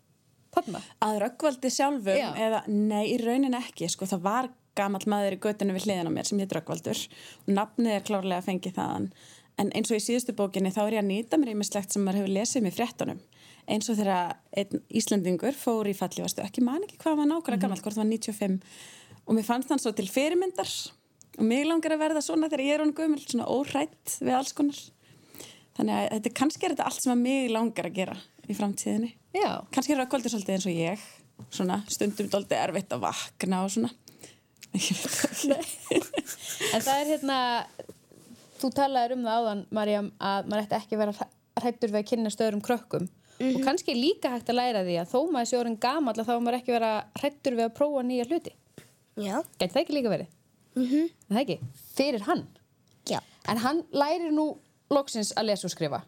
Þarna? 0.55 0.83
Að 1.03 1.19
röggvaldi 1.25 1.73
sjálfum 1.75 2.21
Já. 2.21 2.29
eða 2.39 2.61
nei, 2.71 3.17
í 3.17 3.17
raunin 3.19 3.59
ekki 3.59 3.89
sko, 3.91 4.07
það 4.07 4.23
var 4.29 4.51
gamall 4.79 5.05
maður 5.11 5.37
í 5.37 5.41
göttinu 5.43 5.75
við 5.77 5.89
hliðin 5.89 6.11
á 6.11 6.17
mér 6.17 6.29
sem 6.29 6.41
hétt 6.43 6.55
Röggvaldur 6.55 7.01
og 7.45 7.51
nafnið 7.55 7.97
er 7.97 8.07
klárlega 8.07 8.43
að 8.43 8.49
fengi 8.49 8.73
þaðan 8.75 9.09
en 9.63 9.71
eins 9.77 9.93
og 9.93 10.01
í 10.01 10.03
síðustu 10.03 10.35
bókinni 10.37 10.73
þá 10.75 10.83
er 10.87 10.97
ég 10.97 11.05
að 11.05 11.11
nýta 11.13 11.39
mér 11.39 11.55
ímislegt 11.55 11.95
sem 11.95 12.03
maður 12.03 12.25
hefur 12.25 12.35
lesið 12.35 12.67
mér 12.67 12.77
fréttunum 12.79 13.23
eins 13.71 13.89
og 13.89 13.99
þegar 14.01 14.35
einn 14.61 14.83
Íslandingur 14.93 15.57
fór 15.57 15.89
í 15.89 15.95
fallivastu, 15.97 16.43
ekki 16.45 16.65
man 16.65 16.83
ekki 16.85 16.99
hvað 17.01 17.23
var 17.23 17.31
nákvæmlega 17.31 17.63
gamall, 17.63 17.81
hvort 17.81 17.97
það 17.97 18.03
var 18.03 18.11
95 18.11 18.59
og 19.25 19.37
mér 19.37 19.47
fannst 19.47 19.73
hann 19.73 19.83
svo 19.83 19.95
til 19.97 20.09
fyrirmyndar 20.11 20.71
og 21.39 21.45
mig 21.49 21.65
langar 21.67 21.97
að 21.97 22.05
verða 22.05 22.23
svona 22.25 22.51
þegar 22.51 22.65
ég 22.67 22.77
er 22.77 22.85
hann 22.85 22.95
gömul 22.95 23.23
svona 23.25 23.49
óhrætt 23.51 24.19
við 24.21 24.37
alls 24.39 24.55
konar 24.57 24.79
þannig 25.75 25.97
að 25.97 26.09
þetta 26.15 26.35
kannski 26.41 26.67
er 26.67 26.77
þetta 26.77 26.89
allt 26.91 27.03
sem 27.03 27.15
að 27.15 27.25
mig 27.25 27.51
langar 27.51 27.91
að 27.91 27.99
gera 27.99 28.17
í 28.45 28.57
framtíðinni 28.57 29.13
Já. 29.35 29.51
kannski 29.75 29.97
er 29.97 30.03
Rökkvaldur 30.05 30.35
svolítið 30.35 30.59
eins 30.59 30.69
og 30.71 30.79
ég 30.79 31.07
svona 31.51 31.81
stundum 31.91 32.31
dóldi 32.31 32.59
erfitt 32.59 32.93
að 32.95 33.07
vakna 33.09 33.65
og 33.65 33.73
svona 33.75 33.91
það. 34.75 35.67
En 36.75 36.83
það 36.83 36.97
er 36.97 37.11
hérna, 37.13 37.37
þú 38.59 38.71
talaðir 38.75 39.17
um 39.17 39.23
það 39.27 39.37
áðan, 39.39 39.61
Marjam, 39.79 40.09
að 40.19 40.49
maður 40.51 40.65
ætti 40.65 40.79
ekki 40.81 40.97
að 40.97 41.03
vera 41.05 41.29
hrættur 41.63 41.93
við 41.93 42.01
að 42.01 42.09
kynna 42.11 42.33
stöðurum 42.35 42.65
krökkum. 42.65 43.07
Og 43.45 43.61
kannski 43.67 43.93
er 43.95 44.01
líka 44.01 44.31
hægt 44.33 44.51
að 44.51 44.59
læra 44.61 44.83
því 44.87 44.97
að 45.03 45.11
þó 45.11 45.19
maður 45.35 45.51
sé 45.51 45.59
orðin 45.59 45.79
gamall 45.83 46.17
að 46.17 46.29
þá 46.29 46.35
maður 46.35 46.59
ekki 46.61 46.75
vera 46.75 46.93
hrættur 47.21 47.57
við 47.59 47.67
að 47.69 47.77
prófa 47.79 48.05
nýja 48.07 48.27
hluti. 48.31 48.55
Já. 49.17 49.43
Gæti 49.59 49.73
það 49.73 49.83
ekki 49.83 49.95
líka 49.95 50.11
verið? 50.11 50.31
Mm 50.75 50.87
-hmm. 50.87 51.11
Það 51.29 51.41
ekki? 51.41 51.59
Fyrir 51.95 52.23
hann. 52.27 52.47
Já. 53.11 53.21
En 53.49 53.59
hann 53.59 53.85
lærir 53.93 54.33
nú 54.33 54.57
loksins 54.91 55.33
að 55.37 55.45
lesa 55.45 55.67
og 55.67 55.71
skrifa. 55.71 56.01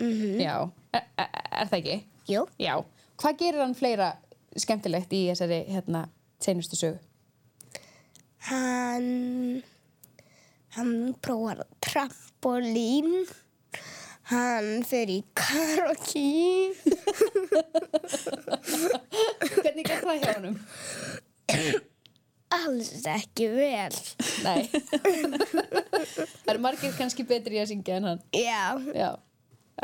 Mm 0.00 0.40
Já. 0.40 0.70
Er, 0.92 1.02
er, 1.18 1.28
er 1.52 1.66
það 1.66 1.78
ekki? 1.78 2.06
Jú. 2.28 2.46
Já. 2.58 2.84
Hvað 3.16 3.38
gerir 3.38 3.60
hann 3.60 3.74
fleira 3.74 4.16
skemmtilegt 4.56 5.12
í 5.12 5.26
þessari 5.30 5.64
hérna, 5.68 6.08
seinustu 6.40 6.76
sögu? 6.76 6.98
Hann, 8.46 9.62
hann 10.76 11.14
prófar 11.22 11.64
trampolín, 11.80 13.26
hann 14.30 14.84
fer 14.86 15.10
í 15.10 15.24
karaoke, 15.34 16.74
Hvernig 19.56 19.86
gekk 19.86 20.04
það 20.04 20.20
hjá 20.22 20.34
honum? 20.36 20.56
Alls 22.66 22.90
ekki 23.10 23.48
vel. 23.54 23.94
Nei. 24.44 24.66
það 26.42 26.50
eru 26.52 26.62
margir 26.64 26.94
kannski 26.98 27.26
betri 27.28 27.58
í 27.58 27.62
að 27.62 27.70
syngja 27.72 28.00
en 28.00 28.10
hann. 28.10 28.22
Já, 28.36 28.76
Já, 28.94 29.10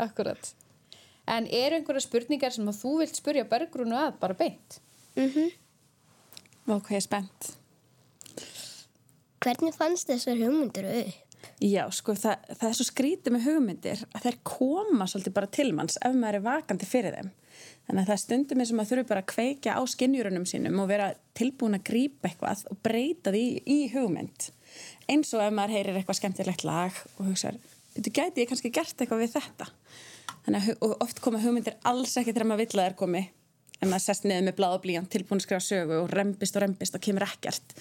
akkurat. 0.05 0.53
En 1.29 1.47
eru 1.47 1.77
einhverja 1.79 2.03
spurningar 2.03 2.51
sem 2.51 2.67
að 2.67 2.79
þú 2.81 2.93
vilt 2.99 3.19
spurja 3.19 3.47
Bergrúnu 3.47 3.95
að 3.95 4.17
bara 4.19 4.35
beint? 4.35 4.79
Vá, 5.15 6.75
hvað 6.75 6.95
ég 6.95 6.99
er 6.99 7.05
spennt. 7.05 7.51
hvernig 9.43 9.75
fannst 9.75 10.07
þessar 10.07 10.39
hugmyndir 10.39 10.87
upp? 10.87 11.19
Já, 11.63 11.83
sko, 11.91 12.15
það, 12.15 12.43
það 12.59 12.67
er 12.69 12.75
svo 12.77 12.85
skrítið 12.87 13.33
með 13.35 13.45
hugmyndir 13.47 14.03
að 14.15 14.25
þær 14.25 14.37
koma 14.47 15.07
svolítið 15.07 15.35
bara 15.35 15.49
til 15.51 15.69
manns 15.75 15.97
ef 15.99 16.15
maður 16.15 16.39
er 16.39 16.45
vakandi 16.47 16.87
fyrir 16.87 17.17
þeim. 17.17 17.31
Þannig 17.83 18.01
að 18.01 18.07
það 18.07 18.15
er 18.15 18.21
stundum 18.21 18.63
eins 18.63 18.71
og 18.71 18.77
maður 18.79 18.91
þurfi 18.93 19.09
bara 19.09 19.21
að 19.23 19.31
kveikja 19.33 19.75
á 19.75 19.81
skinnjurunum 19.91 20.45
sínum 20.47 20.79
og 20.79 20.89
vera 20.91 21.09
tilbúin 21.35 21.77
að 21.77 21.85
grípa 21.89 22.29
eitthvað 22.29 22.63
og 22.71 22.79
breyta 22.85 23.33
því 23.35 23.43
í 23.67 23.77
hugmynd. 23.91 24.49
Eins 25.11 25.33
og 25.35 25.43
ef 25.43 25.53
maður 25.53 25.75
heyrir 25.77 25.99
eitthvað 25.99 26.19
skemmtilegt 26.21 26.63
lag 26.67 26.99
og 27.17 27.27
hugsaður, 27.27 27.59
þetta 27.97 28.13
gæti 28.19 28.43
ég 28.43 28.51
kannski 28.51 28.71
gert 28.73 28.95
eitthvað 28.95 29.23
við 29.25 29.35
þetta. 29.35 29.69
Þannig 30.45 30.69
að 30.73 30.95
oft 31.03 31.21
koma 31.23 31.41
hugmyndir 31.43 31.79
alls 31.87 32.15
ekki 32.19 32.31
þegar 32.31 32.49
maður 32.51 32.63
vill 32.63 32.79
að 32.79 32.87
þær 32.87 32.99
komi. 33.03 33.23
En 33.83 33.91
maður 33.91 34.05
sest 34.05 34.27
niður 34.27 34.45
með 34.47 34.57
blað 34.59 34.77
og 34.77 34.83
blíjant 34.85 35.09
tilbúin 35.11 35.41
að 35.41 35.45
skrifa 35.45 35.63
sögu 35.65 35.97
og 35.99 36.11
rembist 36.15 36.55
og 36.55 36.63
rembist 36.63 36.95
og 36.95 37.03
kemur 37.03 37.25
ekkert. 37.27 37.75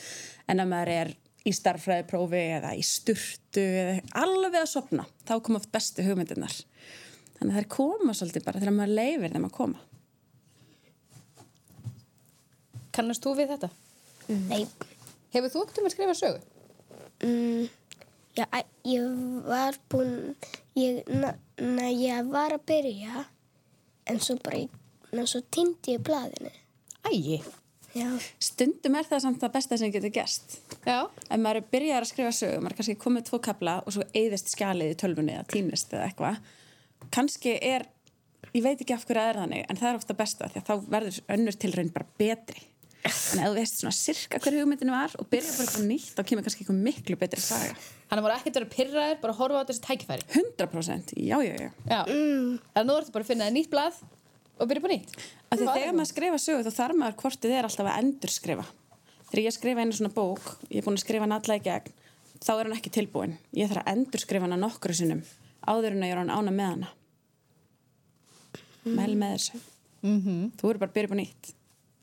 En 0.51 0.63
ef 0.63 0.67
maður 0.71 0.93
er 0.97 1.13
í 1.47 1.53
starffræðiprófi 1.55 2.43
eða 2.59 2.73
í 2.79 2.83
sturtu 2.87 3.63
eða 3.63 3.97
alveg 4.19 4.61
að 4.63 4.71
sopna, 4.71 5.07
þá 5.27 5.35
hugmyndirnar. 5.39 6.55
Þannig 7.43 7.57
að 7.57 7.59
þær 7.59 7.69
koma 7.75 8.13
svolítið 8.15 8.45
bara 8.47 8.61
þegar 8.63 8.75
maður 8.77 8.93
leifir 8.95 9.33
þeim 9.35 9.47
að 9.49 9.55
koma. 9.57 9.81
Kannast 12.95 13.25
þú 13.25 13.33
við 13.41 13.49
þetta? 13.57 13.71
Nei, 14.47 14.61
Hefur 15.33 15.51
þú 15.51 15.63
ekkert 15.65 15.81
um 15.81 15.89
að 15.89 15.95
skrifa 15.97 16.15
sögu? 16.15 16.43
mm, 17.25 17.65
já, 18.37 18.45
ég 18.87 19.19
var 19.49 19.79
búinn, 19.91 20.37
ég, 20.79 21.01
ég 21.99 22.31
var 22.31 22.55
að 22.55 22.65
byrja, 22.69 23.25
en 24.07 24.21
svo 24.23 24.37
bara, 24.45 24.63
en 25.11 25.27
svo 25.27 25.43
týndi 25.51 25.97
ég 25.97 26.05
blaðinu. 26.07 26.53
Ægi. 27.11 27.41
Já, 27.93 28.07
Stundum 28.41 28.95
er 28.97 29.09
það 29.09 29.25
samt 29.27 29.43
það 29.43 29.55
besta 29.59 29.77
sem 29.81 29.91
getur 29.93 30.15
gerst. 30.15 30.61
Já. 30.87 31.09
Ef 31.27 31.39
maður 31.43 31.65
er 31.65 31.71
byrjar 31.75 32.05
að 32.07 32.13
skrifa 32.13 32.33
sögu, 32.39 32.61
maður 32.63 32.77
er 32.77 32.81
kannski 32.81 33.01
komið 33.03 33.27
tvo 33.29 33.43
kapla 33.45 33.81
og 33.83 33.97
svo 33.97 34.07
eyðist 34.15 34.55
skjalið 34.55 34.95
í 34.95 34.99
tölvunni 35.03 35.35
eða 35.35 35.49
týnist 35.53 35.93
eða 35.93 36.07
eitthvað. 36.07 36.39
Kannski 37.11 37.57
er, 37.59 37.87
ég 38.53 38.63
veit 38.65 38.81
ekki 38.81 38.95
af 38.95 39.07
hverju 39.07 39.21
það 39.21 39.31
er 39.31 39.41
þannig, 39.43 39.65
en 39.69 39.81
það 39.81 39.89
er 39.89 39.99
ofta 39.99 40.19
besta 40.19 40.51
því 40.53 40.59
að 40.61 40.69
þá 40.69 40.75
verður 40.95 41.17
önnur 41.37 41.59
tilraun 41.65 41.93
bara 41.95 42.07
betri. 42.21 42.63
Þannig 43.03 43.43
að 43.43 43.49
ef 43.49 43.51
þú 43.51 43.59
veist 43.59 43.81
svona 43.81 43.97
sirka 43.99 44.39
hver 44.39 44.55
hugmyndinu 44.61 44.93
var 44.95 45.11
og 45.19 45.27
byrja 45.33 45.51
bara 45.57 45.65
eitthvað 45.67 45.87
nýtt, 45.89 46.13
þá 46.15 46.23
kemur 46.29 46.45
kannski 46.47 46.63
eitthvað 46.63 46.83
miklu 46.87 47.17
betri 47.19 47.43
saga. 47.43 47.75
Hann 48.13 48.23
var 48.23 48.33
ekkert 48.37 48.55
að 48.55 48.63
vera 48.63 48.75
pyrraður, 48.77 49.17
bara 49.25 49.35
horfa 49.41 49.59
á 49.59 49.69
þessi 49.73 49.83
tækifæri. 49.89 50.23
100% 50.31 51.11
já, 51.19 51.39
já, 51.43 51.55
já. 51.59 51.71
Já. 51.91 52.01
Mm. 52.07 52.63
Þannig 52.63 52.79
að 52.79 52.87
nú 52.87 52.95
ertu 53.01 53.15
bara 53.17 53.25
að 53.27 53.31
finna 53.33 53.49
þér 53.49 53.57
nýtt 53.57 53.73
blað 53.73 53.97
og 54.55 54.65
byrja 54.71 54.85
på 54.85 54.93
nýtt. 54.93 55.11
Af 55.51 55.59
því 55.59 55.67
þegar 55.67 55.95
maður 55.99 56.11
skrifa 56.13 56.39
sögu 56.45 56.63
þá 56.63 56.73
þarf 56.79 56.97
maður 57.03 57.19
hvort 57.25 57.41
þið 57.43 57.55
er 57.59 57.67
alltaf 57.67 57.89
að 57.91 57.99
endur 58.05 58.33
skrifa. 58.37 58.67
Þegar 59.33 59.47
ég 59.49 59.57
skrifa 59.57 59.83
einu 59.83 59.95
svona 59.99 60.15
bók, 60.15 60.45
ég 60.71 60.79
er 60.79 60.87
búin 60.87 60.99
að 61.01 61.03
skrifa 61.03 61.27
áður 65.69 65.97
en 65.97 66.05
að 66.05 66.11
ég 66.11 66.17
er 66.17 66.21
hann 66.23 66.33
ána 66.33 66.55
með 66.55 66.71
hana. 66.73 66.93
Mæl 68.83 69.13
með 69.19 69.37
þessu. 69.37 69.63
Mhm. 70.03 70.39
Þú 70.59 70.71
eru 70.71 70.83
bara 70.83 70.91
að 70.91 70.97
byrja 70.97 71.09
upp 71.11 71.15
á 71.15 71.19
nýtt. 71.21 71.53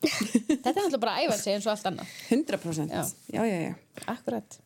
Þetta 0.00 0.70
er 0.70 0.76
náttúrulega 0.78 1.02
bara 1.02 1.14
að 1.18 1.26
æfa 1.26 1.38
sig 1.40 1.54
eins 1.54 1.66
og 1.68 1.74
allt 1.74 1.88
annað. 1.90 2.12
100%. 2.32 2.94
Já. 2.94 3.02
Já, 3.36 3.42
já, 3.44 3.58
já. 3.68 4.04
Akkurat. 4.08 4.60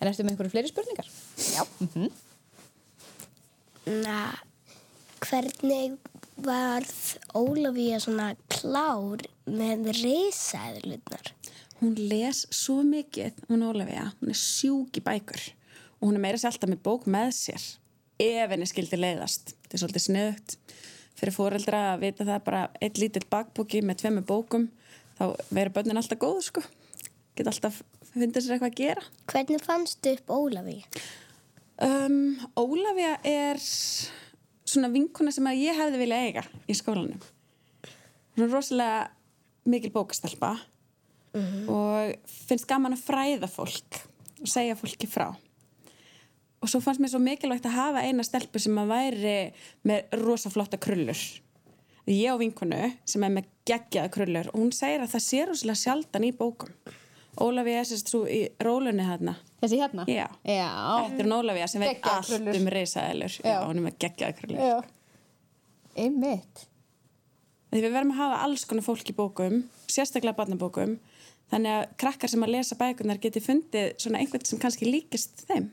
En 0.00 0.10
ertu 0.10 0.24
með 0.24 0.34
einhverju 0.34 0.52
fleiri 0.52 0.72
spurningar? 0.72 1.08
Já. 1.54 1.62
na, 3.86 4.18
hvernig 5.24 5.96
varð 6.44 6.92
Ólafía 7.38 8.00
svona 8.02 8.34
klár 8.52 9.24
með 9.48 9.90
risaðlunar? 10.02 11.32
Hún 11.80 11.96
les 12.10 12.44
svo 12.56 12.80
mikið, 12.84 13.40
hún 13.48 13.64
Ólafía, 13.64 14.10
hún 14.20 14.32
er 14.32 14.40
sjúk 14.40 15.00
í 15.00 15.04
bækur 15.04 15.40
og 15.96 16.08
hún 16.10 16.18
er 16.18 16.24
meira 16.24 16.40
sér 16.40 16.52
alltaf 16.52 16.72
með 16.72 16.82
bók 16.84 17.08
með 17.08 17.32
sér 17.36 17.66
ef 18.22 18.52
henni 18.52 18.68
skildi 18.68 18.98
leiðast. 19.00 19.54
Þetta 19.64 19.76
er 19.76 19.82
svolítið 19.82 20.04
sniðugt 20.06 20.56
fyrir 21.16 21.32
fóreldra 21.32 21.82
að 21.92 22.02
vita 22.04 22.26
það 22.28 22.42
bara 22.46 22.62
eitt 22.84 23.00
lítill 23.00 23.24
bakbóki 23.30 23.80
með 23.84 24.02
tveimu 24.02 24.24
bókum 24.28 24.66
þá 25.16 25.24
verður 25.48 25.74
börnin 25.78 26.00
alltaf 26.00 26.20
góð 26.20 26.40
sko. 26.50 26.64
Geta 27.36 27.52
alltaf 27.52 27.80
fundið 28.12 28.44
sér 28.44 28.56
eitthvað 28.56 28.72
að 28.72 28.80
gera. 28.80 29.06
Hvernig 29.32 29.64
fannst 29.64 30.10
upp 30.12 30.32
Ólafía? 30.32 30.84
Um, 31.84 32.36
Ólafía 32.56 33.16
er 33.24 33.60
svona 33.60 34.92
vinkuna 34.92 35.32
sem 35.32 35.48
að 35.48 35.62
ég 35.64 35.80
hefði 35.80 36.00
vilja 36.00 36.22
eiga 36.24 36.44
í 36.68 36.76
skólanum. 36.76 37.20
Hún 38.36 38.46
er 38.46 38.52
rosalega 38.52 39.06
mikil 39.66 39.92
bókastelpa 39.94 40.54
og 41.68 42.30
finnst 42.48 42.68
gaman 42.68 42.96
að 42.96 43.04
fræða 43.04 43.48
fólk 43.50 43.98
og 44.40 44.48
segja 44.48 44.76
fólki 44.78 45.08
frá. 45.10 45.30
Og 46.66 46.70
svo 46.72 46.80
fannst 46.82 46.98
mér 46.98 47.12
svo 47.12 47.20
mikilvægt 47.22 47.66
að 47.68 47.76
hafa 47.76 48.00
eina 48.02 48.24
stelpu 48.26 48.58
sem 48.58 48.78
að 48.82 48.88
væri 48.90 49.34
með 49.86 50.16
rosa 50.18 50.50
flotta 50.50 50.80
krullur. 50.82 51.20
Ég 52.10 52.26
á 52.26 52.34
vinkunu 52.40 52.80
sem 53.06 53.22
er 53.22 53.30
með 53.36 53.46
geggjaða 53.70 54.10
krullur 54.16 54.50
og 54.50 54.58
hún 54.64 54.72
segir 54.74 55.04
að 55.04 55.12
það 55.12 55.22
sé 55.28 55.44
rosalega 55.46 55.78
sjaldan 55.84 56.26
í 56.26 56.32
bókum. 56.34 56.74
Ólafía 57.38 57.84
er 57.84 57.86
sérst 57.86 58.10
svo 58.10 58.24
í 58.26 58.40
rólunni 58.66 59.06
þarna. 59.06 59.36
Þessi 59.62 59.80
hérna? 59.84 60.08
Já. 60.10 60.26
Já. 60.42 60.72
Þetta 61.06 61.22
er 61.28 61.32
Ólafía 61.38 61.70
sem 61.70 61.86
veit 61.86 62.10
allt 62.16 62.34
um 62.56 62.68
reysaðilur. 62.74 63.38
Já, 63.46 63.56
hún 63.62 63.78
er 63.78 63.86
með 63.86 63.98
geggjaða 64.02 64.38
krullur. 64.42 64.66
Já. 64.66 64.76
Einmitt. 66.02 66.68
Því 67.70 67.86
við 67.86 67.90
verðum 67.92 68.14
að 68.16 68.22
hafa 68.24 68.44
alls 68.48 68.66
konar 68.66 68.90
fólk 68.90 69.06
í 69.06 69.14
bókum, 69.14 69.60
sérstaklega 69.86 70.34
barnabókum, 70.42 70.98
þannig 71.54 71.78
að 71.78 71.90
krakkar 72.02 72.34
sem 72.34 72.42
að 72.42 72.56
lesa 72.58 72.78
bækurnar 72.80 73.22
geti 73.22 73.42
fundið 73.52 73.92
svona 74.02 74.18
einhvern 74.18 74.50
sem 74.50 74.58
kannski 74.58 74.90
líkist 74.90 75.46
þeim 75.46 75.70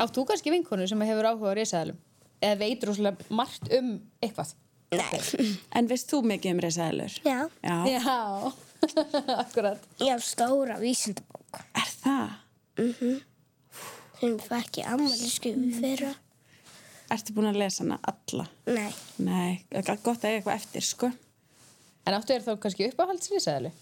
Átt 0.00 0.14
þú 0.16 0.24
kannski 0.28 0.52
vinkonu 0.54 0.86
sem 0.88 1.00
hefur 1.08 1.28
áhuga 1.30 1.52
á 1.52 1.58
risaðalum? 1.58 1.98
Eða 2.40 2.58
veit 2.60 2.84
rosalega 2.88 3.30
margt 3.36 3.70
um 3.76 3.90
eitthvað? 4.22 4.54
Nei. 4.96 5.20
en 5.78 5.88
veist 5.90 6.10
þú 6.10 6.22
mikið 6.30 6.54
um 6.56 6.62
risaðalur? 6.64 7.16
Já. 7.24 7.38
Já. 7.64 7.76
Já, 7.90 8.52
akkurat. 9.44 9.90
Ég 10.00 10.14
haf 10.14 10.24
stóra 10.26 10.78
vísindabók 10.82 11.60
Er 11.74 11.90
það? 12.02 12.38
sem 14.20 14.36
fekk 14.44 14.82
ég 14.82 14.88
ammali 14.92 15.28
skrifu 15.30 15.70
fyrra. 15.80 16.10
Ertu 17.10 17.34
búin 17.34 17.48
að 17.50 17.58
lesa 17.62 17.82
hana 17.82 17.96
alla? 18.06 18.44
Nei. 18.70 18.90
Nei, 19.24 19.62
það 19.72 19.88
er 19.94 20.02
gott 20.04 20.22
að 20.22 20.28
eiga 20.28 20.36
eitthvað 20.38 20.58
eftir, 20.60 20.84
sko. 20.86 21.08
En 22.06 22.16
áttu 22.16 22.34
er 22.36 22.44
þá 22.44 22.52
kannski 22.62 22.86
uppáhalds 22.90 23.32
risaðalu? 23.32 23.72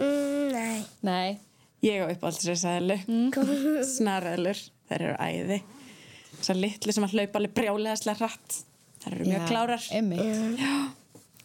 Mm, 0.00 0.54
nei. 0.54 0.78
Nei. 1.06 1.36
Ég 1.84 2.00
á 2.00 2.06
uppáhaldsrisaðalu. 2.14 2.96
Mm. 3.10 3.82
Snarðalur, 3.90 4.62
þær 4.90 5.04
eru 5.08 5.16
æði. 5.22 5.58
Þessar 6.36 6.60
litlu 6.60 6.94
sem 6.94 7.06
að 7.06 7.16
hlaupa 7.16 7.40
alveg 7.40 7.54
brjáleðaslega 7.56 8.20
hratt. 8.20 8.58
Þær 9.02 9.16
eru 9.16 9.28
mjög 9.30 9.46
klárar. 9.50 9.86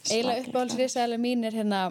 Eiginlega 0.10 0.44
uppáhalds 0.48 0.78
risaðalu 0.80 1.20
mín 1.22 1.46
er 1.46 1.56
hérna, 1.56 1.82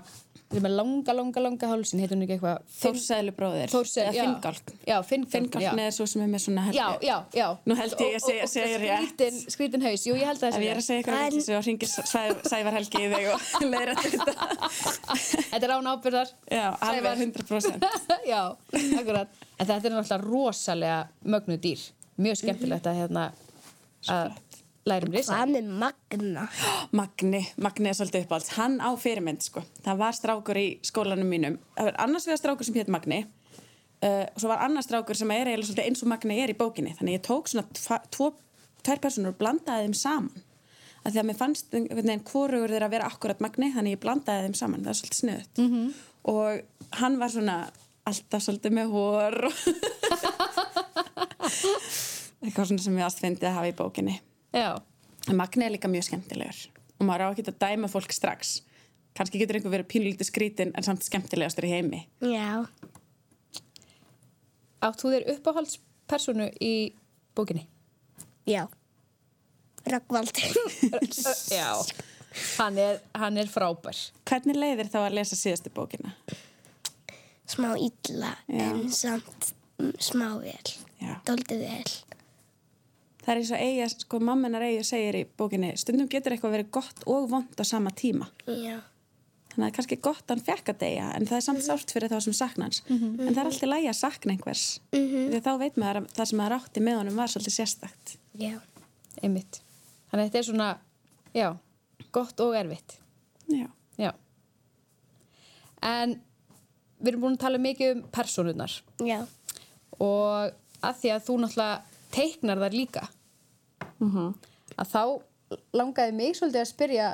sem 0.51 0.65
er 0.67 0.73
langa, 0.75 1.13
langa, 1.15 1.41
langa 1.45 1.69
hálsin, 1.71 2.01
heitur 2.03 2.17
hún 2.19 2.25
ekki 2.27 2.35
eitthvað? 2.37 2.63
Þórsæðlu 2.81 3.33
bróðir. 3.37 3.71
Þórsæðlu, 3.71 4.07
Eða 4.11 4.17
já. 4.17 4.23
Finngálk. 4.25 4.73
Já, 4.89 4.97
Finngálk. 5.07 5.31
Finngálkn 5.35 5.83
er 5.85 5.93
svo 5.95 6.07
sem 6.11 6.23
er 6.25 6.31
með 6.33 6.43
svona 6.47 6.65
Já, 6.75 6.87
já, 7.07 7.17
já. 7.39 7.47
Nú 7.71 7.77
held 7.79 7.95
ég 8.03 8.17
að 8.17 8.19
Og- 8.19 8.25
segja- 8.27 8.49
segja 8.51 8.81
rétt. 8.83 9.13
Skrítin, 9.15 9.39
skrítin 9.55 9.83
haus, 9.87 10.07
jú, 10.09 10.15
ég 10.19 10.27
held 10.27 10.43
að 10.43 10.49
Ef 10.49 10.55
það 10.57 10.65
ég 10.67 10.71
er 10.75 10.81
að 10.81 10.87
segja 10.89 11.05
eitthvað 11.05 11.41
svo 11.47 11.61
hringir 11.63 11.89
Sæ- 11.89 12.49
Sævar 12.51 12.73
Helgi 12.81 12.99
í 12.99 13.13
þig 13.15 13.31
og 13.31 13.41
leiðir 13.73 13.95
þetta. 13.95 14.35
Þetta 15.53 15.63
er 15.63 15.75
án 15.77 15.91
ábyrðar. 15.95 16.35
Já, 16.51 16.67
alveg 16.81 17.23
100%. 17.31 17.89
Já, 18.33 18.43
akkurat. 18.99 19.29
En 19.61 19.67
þetta 19.71 19.87
er 19.87 19.95
náttúrulega 19.95 20.21
rosalega 20.27 21.01
mögnu 21.25 21.61
dýr. 21.63 21.87
Mjög 22.21 22.37
skemmtilegt 22.43 22.87
að 22.91 22.99
hérna 23.05 23.31
að 24.91 24.95
læra 24.95 25.09
um 25.09 25.17
risa. 25.17 25.37
Hvað 25.39 25.53
með 25.55 25.73
Magna? 25.81 26.47
Magni, 26.97 27.43
Magni 27.63 27.91
er 27.91 27.99
svolítið 27.99 28.27
uppáhalds. 28.27 28.55
Hann 28.59 28.79
á 28.83 28.91
fyrirmynd, 28.99 29.45
sko. 29.47 29.63
Það 29.85 30.01
var 30.03 30.17
strákur 30.19 30.61
í 30.61 30.69
skólanum 30.87 31.31
mínum. 31.31 31.59
Það 31.77 31.91
var 31.91 32.01
annars 32.07 32.27
vegar 32.29 32.43
strákur 32.43 32.69
sem 32.69 32.79
hétt 32.81 32.93
Magni 32.93 33.21
uh, 33.25 34.27
og 34.27 34.39
svo 34.41 34.51
var 34.51 34.65
annars 34.67 34.89
strákur 34.89 35.19
sem 35.19 35.31
er 35.35 35.51
eiginlega 35.51 35.69
svolítið 35.71 35.89
eins 35.89 36.05
og 36.05 36.13
Magni 36.13 36.39
er 36.43 36.53
í 36.53 36.59
bókinni. 36.59 36.95
Þannig 36.99 37.19
ég 37.19 37.27
tók 37.27 37.51
svona 37.51 37.67
tvo, 38.13 38.31
tvær 38.87 39.03
personur 39.05 39.35
og 39.35 39.41
blandaði 39.41 39.89
þeim 39.89 39.99
saman. 40.01 40.47
Af 41.01 41.15
því 41.15 41.21
að 41.23 41.29
mér 41.31 41.39
fannst 41.39 41.67
veginn 41.73 42.27
hvorugur 42.29 42.73
þeirra 42.75 42.91
að 42.91 42.97
vera 42.97 43.09
akkurat 43.09 43.45
Magni, 43.45 43.71
þannig 43.77 43.97
ég 43.97 44.03
blandaði 44.03 44.49
þeim 44.49 44.57
saman. 44.59 44.83
Það 44.85 44.93
er 44.93 44.99
svolítið 45.01 45.21
sniðut. 45.23 45.55
-hmm. 45.65 45.87
Og 46.31 46.49
hann 47.01 47.15
var 47.21 47.31
svona 47.33 47.57
alltaf 48.11 48.43
svolítið 48.45 48.73
með 48.77 48.87
hór 48.95 49.35
og 49.49 49.55
eitthvað 52.45 52.67
svona 52.67 52.83
sem 52.85 52.99
ég 52.99 53.07
ást 53.07 53.23
fyndi 53.23 53.47
að 53.47 53.57
hafa 53.57 53.71
í 53.71 53.77
bókinni. 53.77 54.17
Magni 55.31 55.67
er 55.67 55.75
líka 55.75 55.91
mjög 55.91 56.09
skemmtilegur 56.09 56.61
og 57.01 57.07
maður 57.09 57.31
á 57.31 57.33
ekki 57.33 57.47
að 57.49 57.61
dæma 57.63 57.89
fólk 57.89 58.13
strax. 58.13 58.59
Kanski 59.17 59.41
getur 59.41 59.59
einhver 59.59 59.73
verið 59.73 59.89
pínlítið 59.91 60.29
skrítin 60.29 60.75
en 60.77 60.87
samt 60.87 61.05
skemmtilegastur 61.07 61.67
í 61.67 61.73
heimi. 61.73 62.05
Já. 62.21 62.67
átt 64.81 65.01
þú 65.03 65.15
þér 65.15 65.27
uppáhaldspersonu 65.35 66.51
í 66.61 66.75
bókinni? 67.37 67.67
Já. 68.49 68.67
Röggvaldur. 69.89 70.57
Já. 71.59 71.73
Hann 72.61 72.79
er, 72.79 73.01
hann 73.19 73.41
er 73.41 73.49
frábær. 73.51 73.99
Hvernig 74.29 74.59
leiðir 74.59 74.91
þá 74.93 75.01
að 75.03 75.17
lesa 75.19 75.39
síðustu 75.39 75.73
bókina? 75.75 76.13
Smá 77.51 77.73
illa 77.75 78.37
Já. 78.47 78.69
en 78.69 78.85
samt 78.95 79.51
mm, 79.81 79.97
smá 79.99 80.29
vel. 80.39 80.77
Já. 81.01 81.17
Dóldið 81.27 81.65
vel. 81.67 81.97
Það 83.31 83.37
er 83.37 83.41
eins 83.45 83.51
og 83.55 83.61
eiga, 83.63 83.85
sko, 83.93 84.19
mammenar 84.27 84.65
eiga 84.67 84.83
segir 84.83 85.15
í 85.21 85.27
bókinni, 85.39 85.69
stundum 85.79 86.09
getur 86.11 86.35
eitthvað 86.35 86.57
verið 86.57 86.71
gott 86.75 87.05
og 87.07 87.29
vond 87.31 87.61
á 87.63 87.65
sama 87.69 87.93
tíma. 87.95 88.27
Já. 88.43 88.81
Þannig 89.53 89.55
að 89.55 89.61
það 89.61 89.67
er 89.69 89.75
kannski 89.77 89.99
gott 90.03 90.25
að 90.25 90.33
hann 90.33 90.43
fekk 90.49 90.73
að 90.73 90.81
deyja 90.81 91.05
en 91.15 91.29
það 91.29 91.37
er 91.37 91.45
samt 91.45 91.63
sárt 91.63 91.93
fyrir 91.95 92.11
þá 92.11 92.17
sem 92.25 92.35
sakna 92.35 92.67
hans. 92.67 92.81
En 92.91 93.21
það 93.21 93.39
er 93.39 93.51
alltaf 93.51 93.71
lægi 93.71 93.91
að 93.93 93.99
sakna 94.01 94.35
einhvers. 94.35 94.65
Því 94.91 95.39
að 95.39 95.45
þá 95.47 95.51
veit 95.63 95.79
maður 95.79 96.01
að 96.01 96.09
það 96.17 96.29
sem 96.31 96.41
maður 96.43 96.55
átti 96.57 96.83
með 96.89 96.99
honum 97.01 97.21
var 97.23 97.31
svolítið 97.31 97.55
sérstakt. 97.55 98.15
Já. 98.43 98.57
Einmitt. 99.23 99.61
Þannig 100.11 100.25
að 100.25 100.27
þetta 100.27 100.43
er 100.43 100.49
svona, 100.49 100.69
já, 101.39 101.47
gott 102.19 102.43
og 102.43 102.59
erfitt. 102.59 102.97
Já. 103.47 103.69
Já. 104.01 104.11
En 105.87 106.19
við 106.99 107.13
erum 107.13 107.29
búin 107.29 107.39
að 107.39 107.45
tala 107.47 107.63
mikið 107.63 107.95
um 107.95 108.03
persónurnar 108.11 108.75
Já. 109.07 109.23
og 110.03 110.51
að 110.83 111.01
því 111.05 111.15
að 111.15 111.25
þú 111.31 111.39
náttúrulega 111.45 111.81
teiknar 112.11 112.61
þar 112.61 112.77
líka 112.77 113.07
að 114.01 114.93
þá 114.95 115.03
langaði 115.75 116.13
mig 116.17 116.37
svolítið 116.37 116.61
að 116.61 116.71
spyrja 116.71 117.09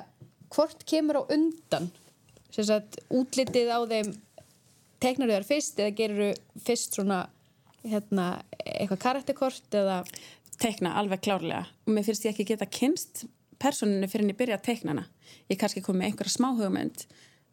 hvort 0.55 0.85
kemur 0.87 1.20
á 1.20 1.22
undan 1.35 1.90
sagt 2.57 3.01
útlitið 3.12 3.68
á 3.68 3.81
þeim 3.85 4.12
teiknar 5.03 5.29
þar 5.29 5.44
fyrst 5.44 5.81
eða 5.81 5.96
gerur 5.96 6.37
fyrst 6.64 6.96
svona 6.96 7.27
hérna, 7.87 8.42
eitthvað 8.64 9.03
karakterkort 9.03 9.77
eða? 9.77 10.03
Teikna 10.57 10.94
alveg 10.96 11.20
klárlega. 11.20 11.66
Og 11.85 11.92
mér 11.92 12.07
finnst 12.07 12.25
ég 12.25 12.33
ekki 12.33 12.46
geta 12.49 12.64
kynst 12.64 13.27
personinu 13.61 14.09
fyrir 14.09 14.25
en 14.25 14.33
ég 14.33 14.38
byrja 14.38 14.57
að 14.57 14.68
teikna 14.70 14.94
hana. 14.94 15.03
Ég 15.51 15.59
kannski 15.61 15.83
kom 15.85 15.99
með 16.01 16.11
einhverja 16.11 16.33
smá 16.33 16.49
hugmynd 16.57 17.05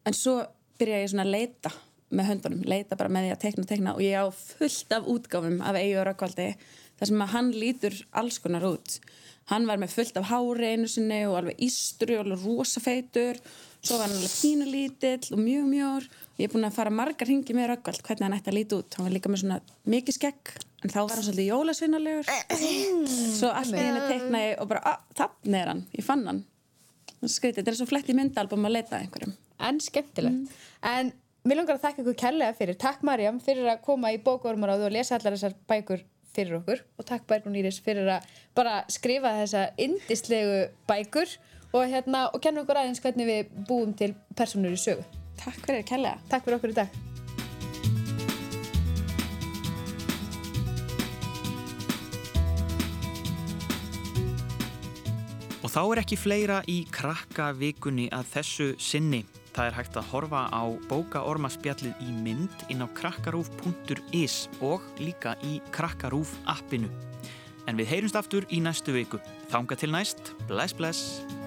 en 0.08 0.16
svo 0.16 0.38
byrja 0.80 1.02
ég 1.02 1.12
svona 1.12 1.26
að 1.26 1.34
leita 1.34 1.72
með 2.14 2.30
höndunum, 2.30 2.64
leita 2.68 2.96
bara 2.96 3.12
með 3.12 3.26
því 3.26 3.34
að 3.34 3.42
teikna 3.42 3.66
teikna 3.68 3.94
og 3.96 4.02
ég 4.04 4.16
á 4.16 4.26
fullt 4.32 4.96
af 4.96 5.10
útgáfum 5.10 5.60
af 5.64 5.78
Eyju 5.80 6.00
og 6.00 6.08
Rökkvaldi 6.08 6.48
þar 6.98 7.10
sem 7.10 7.24
að 7.24 7.32
hann 7.34 7.52
lítur 7.54 8.00
alls 8.20 8.40
konar 8.42 8.66
út. 8.68 8.98
Hann 9.50 9.66
var 9.68 9.80
með 9.80 9.92
fullt 9.98 10.16
af 10.16 10.30
hári 10.30 10.70
einu 10.72 10.88
sinni 10.88 11.20
og 11.28 11.36
alveg 11.40 11.58
ístru 11.66 12.16
og 12.16 12.24
alveg 12.24 12.44
rosafeitur. 12.46 13.40
Svo 13.84 13.98
var 13.98 14.08
hann 14.08 14.16
alveg 14.16 14.36
pínu 14.38 14.68
lítill 14.70 15.34
og 15.36 15.42
mjög 15.42 15.66
mjór. 15.68 16.06
Ég 16.38 16.48
er 16.48 16.54
búin 16.54 16.64
að 16.64 16.78
fara 16.78 16.92
margar 16.94 17.28
ringi 17.28 17.56
með 17.56 17.74
Rökkvald 17.74 18.00
hvernig 18.06 18.24
hann 18.24 18.36
ætti 18.38 18.52
að 18.52 18.56
líti 18.58 18.78
út. 18.78 18.96
Hann 18.96 19.08
var 19.08 19.14
líka 19.14 19.32
með 19.32 19.42
svona 19.42 19.58
mikið 19.92 20.16
skegg 20.16 20.54
en 20.84 20.92
þá 20.94 20.98
var 21.02 21.12
hann 21.18 21.26
svolítið 21.26 21.50
jólasvinnalegur 21.50 22.32
svo 23.38 23.50
allt 23.52 23.76
í 23.76 23.82
henni 23.84 24.06
teikna 24.08 24.40
ég 24.42 24.62
og 24.62 24.70
bara, 24.72 24.96
þannig 25.16 25.60
er 25.60 25.70
hann, 25.72 25.84
ég 25.92 26.06
fann 26.08 26.24
hann. 26.28 26.40
Skrítið, 27.24 27.60
þetta 27.62 27.72
er 27.72 27.78
svo 27.78 27.88
flett 27.88 28.08
í 28.12 28.16
myndalbum 28.16 28.66
að 28.68 28.74
leita 28.78 28.96
að 28.96 29.04
einhverjum. 29.04 29.36
En 29.64 29.78
skemmtilegt. 29.80 30.56
En 30.84 31.12
mér 31.44 31.60
langar 31.60 31.78
að 31.78 31.86
þakka 31.86 32.02
ykkur 32.02 32.18
kærlega 32.20 32.56
fyrir. 32.58 32.76
Takk 32.80 33.04
Marjam 33.06 33.38
fyrir 33.44 33.68
að 33.72 33.80
koma 33.86 34.12
í 34.12 34.18
bókaormaráðu 34.24 34.90
og 34.90 34.96
lesa 34.96 35.16
allar 35.16 35.36
þessar 35.36 35.56
bækur 35.70 36.04
fyrir 36.34 36.58
okkur 36.60 36.82
og 36.98 37.08
takk 37.08 37.26
Bærgrún 37.30 37.56
Íris 37.58 37.80
fyrir 37.84 38.08
að 38.16 38.28
bara 38.56 38.82
skrifa 38.92 39.34
þessa 39.40 39.68
indislegu 39.80 40.68
bækur 40.88 41.30
og, 41.74 41.82
hérna, 41.90 42.28
og 42.30 42.42
kenna 42.42 42.62
okkur 42.62 42.82
aðeins 42.82 43.02
hvernig 43.02 43.30
við 43.30 43.56
búum 43.68 43.94
til 43.98 44.12
personur 44.36 44.74
í 44.74 44.78
sögu. 44.78 45.02
Takk 45.40 45.58
fyrir 45.66 45.86
kærlega 45.86 46.20
Takk 46.30 46.46
fyrir 46.46 46.60
okkur 46.60 46.74
í 46.74 46.78
dag. 46.82 47.02
Og 55.64 55.72
þá 55.72 55.80
er 55.80 56.02
ekki 56.02 56.20
fleira 56.20 56.58
í 56.68 56.82
krakka 56.92 57.48
vikunni 57.56 58.10
að 58.12 58.28
þessu 58.34 58.66
sinni. 58.76 59.22
Það 59.54 59.68
er 59.68 59.76
hægt 59.78 59.96
að 60.00 60.08
horfa 60.10 60.40
á 60.50 60.62
bókaormaspjallið 60.90 62.02
í 62.02 62.10
mynd 62.24 62.64
inn 62.74 62.82
á 62.82 62.90
krakkarúf.is 62.98 64.36
og 64.66 64.82
líka 64.98 65.36
í 65.46 65.60
krakkarúf 65.74 66.34
appinu. 66.50 66.90
En 67.70 67.78
við 67.78 67.92
heyrumst 67.92 68.18
aftur 68.18 68.48
í 68.50 68.58
næstu 68.64 68.96
viku. 68.96 69.22
Þanga 69.54 69.78
til 69.78 69.94
næst, 69.94 70.34
bless 70.50 70.74
bless! 70.74 71.43